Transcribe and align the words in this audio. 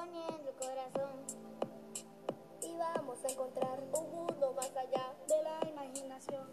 poniendo 0.00 0.52
corazón. 0.58 1.10
Y 2.62 2.76
vamos 2.76 3.18
a 3.24 3.28
encontrar 3.28 3.82
un 3.92 4.10
mundo 4.10 4.54
más 4.56 4.70
allá 4.76 5.14
de 5.28 5.42
la 5.42 5.68
imaginación. 5.70 6.46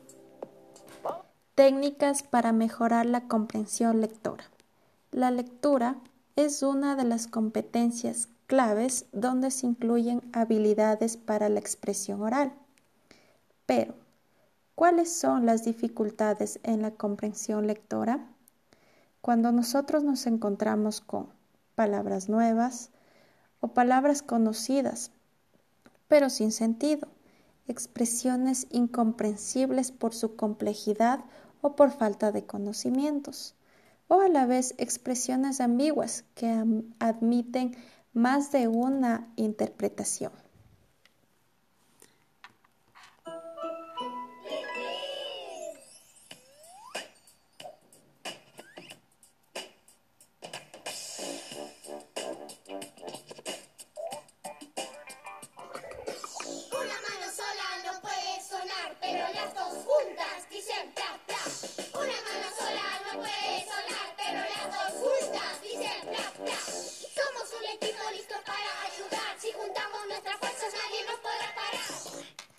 Técnicas 1.55 2.23
para 2.23 2.51
mejorar 2.51 3.05
la 3.05 3.27
comprensión 3.27 4.01
lectora. 4.01 4.43
La 5.11 5.31
lectura 5.31 5.95
es 6.35 6.61
una 6.61 6.95
de 6.95 7.05
las 7.05 7.27
competencias 7.27 8.29
claves 8.47 9.05
donde 9.11 9.49
se 9.51 9.65
incluyen 9.65 10.21
habilidades 10.33 11.17
para 11.17 11.49
la 11.49 11.59
expresión 11.59 12.21
oral. 12.21 12.53
Pero, 13.65 13.95
¿cuáles 14.75 15.11
son 15.11 15.45
las 15.45 15.63
dificultades 15.63 16.59
en 16.63 16.81
la 16.81 16.91
comprensión 16.91 17.65
lectora? 17.65 18.27
Cuando 19.21 19.51
nosotros 19.51 20.03
nos 20.03 20.27
encontramos 20.27 21.01
con 21.01 21.27
palabras 21.75 22.29
nuevas 22.29 22.91
o 23.59 23.69
palabras 23.69 24.21
conocidas, 24.21 25.11
pero 26.07 26.29
sin 26.29 26.51
sentido, 26.51 27.07
expresiones 27.67 28.67
incomprensibles 28.71 29.91
por 29.91 30.13
su 30.13 30.35
complejidad 30.35 31.25
o 31.61 31.75
por 31.75 31.91
falta 31.91 32.31
de 32.31 32.45
conocimientos, 32.45 33.55
o 34.07 34.21
a 34.21 34.29
la 34.29 34.45
vez 34.45 34.73
expresiones 34.77 35.59
ambiguas 35.59 36.23
que 36.33 36.63
admiten 36.99 37.75
más 38.13 38.51
de 38.51 38.67
una 38.67 39.31
interpretación. 39.35 40.31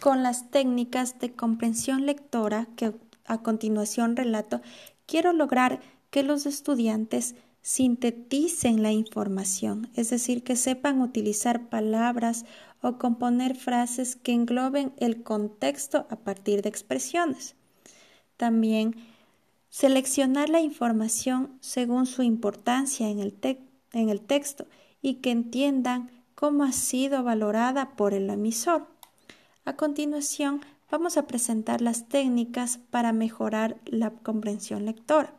Con 0.00 0.22
las 0.22 0.50
técnicas 0.50 1.18
de 1.18 1.32
comprensión 1.32 2.06
lectora 2.06 2.68
que 2.76 2.94
a 3.24 3.42
continuación 3.42 4.16
relato, 4.16 4.62
quiero 5.06 5.32
lograr 5.32 5.80
que 6.10 6.22
los 6.22 6.46
estudiantes 6.46 7.34
sinteticen 7.62 8.82
la 8.82 8.92
información, 8.92 9.90
es 9.94 10.10
decir, 10.10 10.42
que 10.42 10.56
sepan 10.56 11.02
utilizar 11.02 11.68
palabras 11.68 12.46
o 12.80 12.96
componer 12.96 13.54
frases 13.56 14.16
que 14.16 14.32
engloben 14.32 14.92
el 14.96 15.22
contexto 15.22 16.06
a 16.08 16.16
partir 16.16 16.62
de 16.62 16.68
expresiones. 16.68 17.56
También 18.36 18.94
seleccionar 19.68 20.48
la 20.48 20.60
información 20.60 21.58
según 21.60 22.06
su 22.06 22.22
importancia 22.22 23.08
en 23.08 23.18
el, 23.18 23.36
en 23.92 24.08
el 24.08 24.20
texto 24.20 24.66
y 25.02 25.16
que 25.16 25.30
entiendan 25.30 26.10
cómo 26.34 26.64
ha 26.64 26.72
sido 26.72 27.22
valorada 27.22 27.96
por 27.96 28.14
el 28.14 28.30
emisor. 28.30 28.97
A 29.68 29.76
continuación, 29.76 30.62
vamos 30.90 31.18
a 31.18 31.26
presentar 31.26 31.82
las 31.82 32.08
técnicas 32.08 32.78
para 32.90 33.12
mejorar 33.12 33.76
la 33.84 34.12
comprensión 34.12 34.86
lectora. 34.86 35.34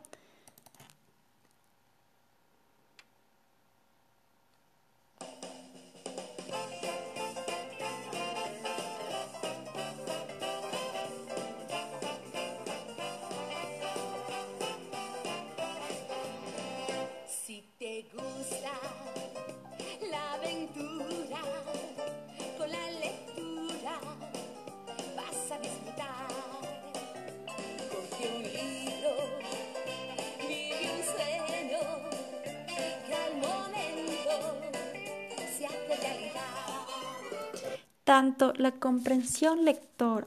Tanto 38.10 38.52
la 38.56 38.72
comprensión 38.72 39.64
lectora 39.64 40.26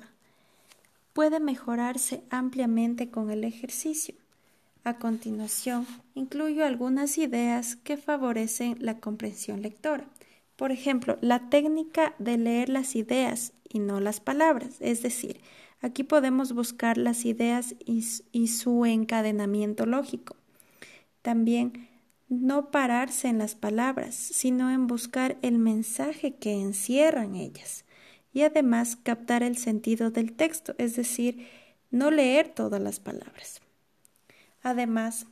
puede 1.12 1.41
mejorarse 1.41 2.24
ampliamente 2.30 3.12
con 3.12 3.30
el 3.30 3.44
ejercicio. 3.44 4.16
A 4.86 4.97
continuación, 5.00 5.86
incluyo 6.16 6.66
algunas 6.66 7.18
ideas 7.18 7.75
que 7.75 7.97
favorecen 7.97 8.78
la 8.80 9.00
comprensión 9.02 9.62
lectora. 9.62 10.06
Por 10.56 10.72
ejemplo, 10.72 11.18
la 11.19 11.50
técnica 11.50 12.16
de 12.20 12.38
leer 12.38 12.70
las 12.70 12.96
ideas 12.96 13.52
y 13.68 13.80
no 13.80 14.00
las 14.00 14.22
palabras, 14.22 14.78
es 14.80 15.03
decir, 15.03 15.41
aquí 15.81 16.03
podemos 16.03 16.53
buscar 16.53 16.97
las 16.97 17.25
ideas 17.25 17.75
y, 17.85 18.47
su 18.47 18.85
encadenamiento 18.85 19.85
lógico. 19.85 20.38
También 21.22 21.90
no 22.42 22.72
pararse 22.72 23.28
en 23.28 23.38
las 23.38 23.56
palabras, 23.56 24.16
sino 24.16 24.72
en 24.72 24.88
buscar 24.88 25.38
el 25.42 25.58
mensaje 25.58 26.36
que 26.36 26.54
encierran 26.54 27.36
ellas 27.36 27.86
y 28.34 28.42
además 28.42 28.96
captar 28.96 29.44
el 29.44 29.58
sentido 29.58 30.10
del 30.10 30.34
texto, 30.34 30.74
es 30.78 30.96
decir, 30.96 31.48
no 31.92 32.10
leer 32.10 32.50
todas 32.50 32.82
las 32.82 33.00
palabras. 33.00 33.62
Además, 34.64 35.28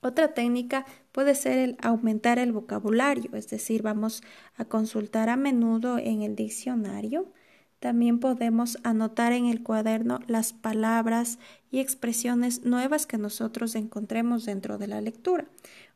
otra 0.00 0.34
técnica 0.34 0.84
puede 1.12 1.34
ser 1.34 1.58
el 1.58 1.76
aumentar 1.82 2.38
el 2.38 2.52
vocabulario, 2.52 3.30
es 3.34 3.48
decir, 3.48 3.82
vamos 3.82 4.22
a 4.56 4.64
consultar 4.66 5.28
a 5.28 5.36
menudo 5.36 5.98
en 5.98 6.22
el 6.22 6.36
diccionario. 6.36 7.32
También 7.80 8.18
podemos 8.18 8.78
anotar 8.82 9.32
en 9.32 9.46
el 9.46 9.62
cuaderno 9.62 10.20
las 10.26 10.52
palabras 10.52 11.38
y 11.70 11.80
expresiones 11.80 12.64
nuevas 12.64 13.06
que 13.06 13.18
nosotros 13.18 13.74
encontremos 13.74 14.44
dentro 14.44 14.78
de 14.78 14.86
la 14.86 15.00
lectura 15.00 15.46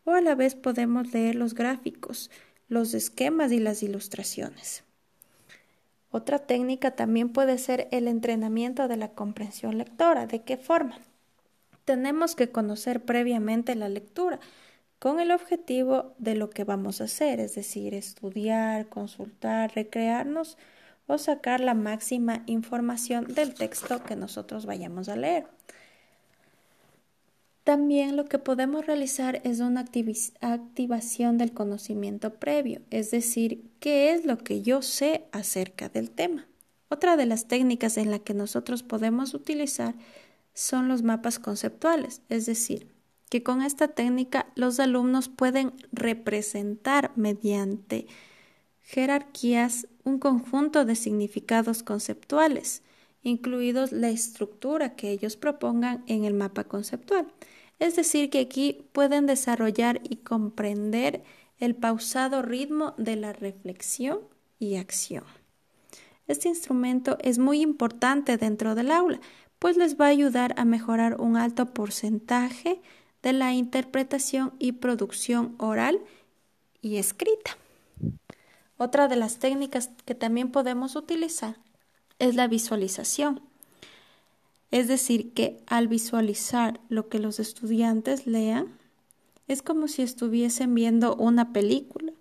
o 0.05 0.13
a 0.13 0.21
la 0.21 0.35
vez 0.35 0.55
podemos 0.55 1.13
leer 1.13 1.35
los 1.35 1.55
gráficos, 1.55 2.31
los 2.69 2.95
esquemas 2.95 3.53
y 3.53 3.59
las 3.59 3.83
ilustraciones. 3.83 4.85
Otra 6.11 6.39
técnica 6.39 6.93
también 6.93 7.31
puede 7.31 7.59
ser 7.59 7.89
el 7.91 8.09
entrenamiento 8.09 8.89
de 8.89 8.97
la 8.97 9.11
comprensión 9.11 9.77
lectora. 9.77 10.27
¿De 10.27 10.43
qué 10.43 10.57
forma? 10.57 10.99
Tenemos 11.85 12.35
que 12.35 12.51
conocer 12.51 13.05
previamente 13.05 13.75
la 13.75 13.89
lectura 13.89 14.41
con 14.99 15.21
el 15.21 15.31
objetivo 15.31 16.15
de 16.19 16.35
lo 16.35 16.51
que 16.51 16.65
vamos 16.65 17.01
a 17.01 17.05
hacer, 17.05 17.41
es 17.41 17.55
decir, 17.55 17.95
estudiar, 17.95 18.89
consultar, 18.89 19.75
recrearnos 19.75 20.57
o 21.09 21.19
sacar 21.19 21.61
la 21.61 21.75
máxima 21.75 22.45
información 22.47 23.25
del 23.25 23.55
texto 23.55 24.05
que 24.05 24.15
nosotros 24.15 24.67
vayamos 24.67 25.09
a 25.09 25.17
leer. 25.17 25.47
También 27.65 28.17
lo 28.17 28.27
que 28.27 28.39
podemos 28.39 28.87
realizar 28.87 29.43
es 29.45 29.61
una 29.61 29.85
activación 30.41 31.37
del 31.37 31.53
conocimiento 31.53 32.35
previo, 32.35 32.81
es 32.91 33.11
decir, 33.11 33.65
qué 33.81 34.13
es 34.13 34.25
lo 34.25 34.39
que 34.39 34.63
yo 34.63 34.81
sé 34.81 35.25
acerca 35.33 35.89
del 35.89 36.11
tema. 36.11 36.47
Otra 36.89 37.17
de 37.17 37.27
las 37.27 37.47
técnicas 37.47 37.99
en 37.99 38.11
la 38.11 38.21
que 38.21 38.33
nosotros 38.33 38.83
podemos 38.83 39.35
utilizar 39.35 39.95
son 40.55 40.89
los 40.89 41.03
mapas 41.03 41.39
conceptuales, 41.39 42.23
es 42.31 42.47
decir, 42.47 42.89
que 43.29 43.43
con 43.43 43.61
esta 43.61 43.89
técnica 43.89 44.47
los 44.55 44.81
alumnos 44.81 45.29
pueden 45.29 45.73
representar 45.93 47.13
mediante 47.17 48.07
jerarquías 48.89 49.87
un 50.03 50.19
conjunto 50.19 50.87
de 50.87 50.95
significados 50.95 51.83
conceptuales, 51.83 52.83
incluidos 53.23 53.93
la 53.93 54.09
estructura 54.09 54.97
que 54.97 55.11
ellos 55.11 55.37
propongan 55.37 56.03
en 56.07 56.25
el 56.25 56.33
mapa 56.33 56.65
conceptual. 56.65 57.27
Es 57.81 57.97
decir, 57.97 58.31
que 58.31 58.41
aquí 58.41 58.89
pueden 58.93 59.27
desarrollar 59.27 60.01
y 60.09 60.17
comprender 60.17 61.23
el 61.59 61.75
pausado 61.75 62.41
ritmo 62.41 62.95
de 62.97 63.17
la 63.17 63.35
reflexión 63.35 64.21
y 64.59 64.77
acción. 64.77 65.25
Este 66.27 66.49
instrumento 66.49 67.19
es 67.21 67.39
muy 67.39 67.61
importante 67.61 68.39
dentro 68.39 68.75
del 68.75 68.91
aula, 68.91 69.21
pues 69.59 69.77
les 69.77 70.01
va 70.01 70.07
a 70.07 70.17
ayudar 70.17 70.55
a 70.57 70.65
mejorar 70.65 71.21
un 71.21 71.37
alto 71.37 71.75
porcentaje 71.75 72.81
de 73.23 73.35
la 73.35 73.53
interpretación 73.53 74.55
y 74.59 74.73
producción 74.73 75.57
oral 75.59 76.01
y 76.81 76.97
escrita. 76.97 77.59
Otra 78.79 79.09
de 79.09 79.17
las 79.17 79.39
técnicas 79.39 79.91
que 80.07 80.15
también 80.15 80.51
podemos 80.51 80.97
utilizar 80.97 81.57
es 82.19 82.35
la 82.35 82.49
visualización. 82.49 83.43
Es 84.71 84.89
decir, 84.89 85.35
que 85.35 85.63
al 85.67 85.89
visualizar 85.89 86.81
lo 86.89 87.09
que 87.09 87.19
los 87.19 87.41
estudiantes 87.41 88.27
lean, 88.27 88.79
es 89.49 89.63
como 89.63 89.89
si 89.89 90.03
estuviesen 90.03 90.75
viendo 90.75 91.15
una 91.17 91.53
película, 91.53 92.13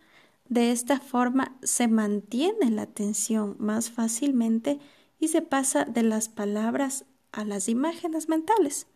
De 0.50 0.71
esta 0.71 1.01
forma 1.01 1.57
se 1.62 1.89
mantiene 1.89 2.71
la 2.71 2.83
atención 2.83 3.57
más 3.59 3.92
fácilmente 3.92 4.80
y 5.19 5.27
se 5.27 5.42
pasa 5.42 5.83
de 5.83 6.04
las 6.04 6.30
palabras 6.30 7.04
a 7.33 7.44
las 7.44 7.68
imágenes 7.68 8.30
mentales, 8.30 8.88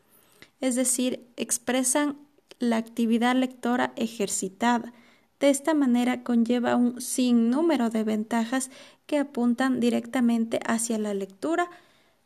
es 0.61 0.75
decir, 0.75 1.27
expresan 1.35 2.17
la 2.59 2.77
actividad 2.77 3.35
lectora 3.35 3.91
ejercitada. 3.97 4.93
De 5.41 5.49
esta 5.49 5.73
manera 5.73 6.23
conlleva 6.23 6.77
un 6.77 7.01
sinnúmero 7.01 7.89
de 7.89 8.03
ventajas 8.03 8.71
que 9.07 9.17
apuntan 9.17 9.81
directamente 9.81 10.61
hacia 10.65 10.97
la 10.97 11.13
lectura 11.13 11.69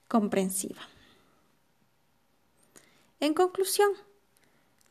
comprensiva. 0.07 0.81
En 3.19 3.33
conclusión, 3.33 3.89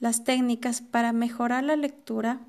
las 0.00 0.24
técnicas 0.24 0.80
para 0.80 1.12
mejorar 1.12 1.62
la 1.62 1.76
lectura 1.76 2.40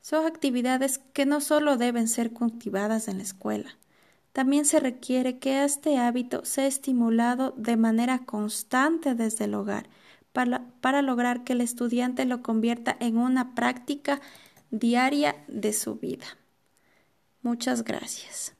son 0.00 0.24
actividades 0.24 0.98
que 1.12 1.26
no 1.26 1.42
solo 1.42 1.76
deben 1.76 2.08
ser 2.08 2.32
cultivadas 2.32 3.08
en 3.08 3.18
la 3.18 3.24
escuela, 3.24 3.76
también 4.32 4.64
se 4.64 4.78
requiere 4.78 5.38
que 5.38 5.64
este 5.64 5.98
hábito 5.98 6.44
sea 6.44 6.66
estimulado 6.66 7.54
de 7.56 7.76
manera 7.76 8.20
constante 8.20 9.16
desde 9.16 9.46
el 9.46 9.54
hogar 9.54 9.88
para, 10.32 11.02
lograr 11.02 11.42
que 11.42 11.54
el 11.54 11.60
estudiante 11.60 12.24
lo 12.24 12.42
convierta 12.42 12.96
en 13.00 13.16
una 13.16 13.56
práctica 13.56 14.20
diaria 14.70 15.44
de 15.48 15.72
su 15.72 15.96
vida. 15.96 16.26
Muchas 17.42 17.84
gracias. 17.84 18.54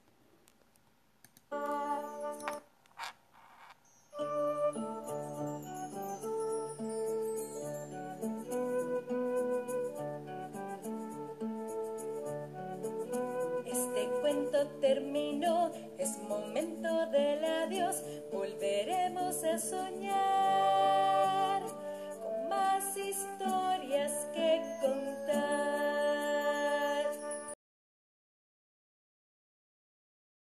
Este 13.65 14.09
cuento 14.21 14.67
terminó, 14.79 15.71
es 15.97 16.17
momento 16.27 17.05
del 17.11 17.43
adiós, 17.43 18.03
volveremos 18.31 19.43
a 19.43 19.57
soñar. 19.57 20.38